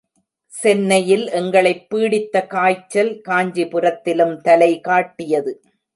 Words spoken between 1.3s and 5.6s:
எங்களைப் பீடித்த காய்ச்சல் காஞ்சிபுரத்திலும் தலை காட்டியது.